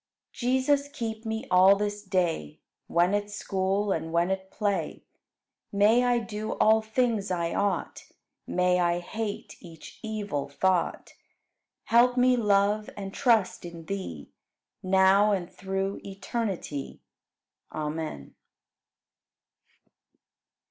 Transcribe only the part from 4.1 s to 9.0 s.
when at play; May I do all things I ought, May I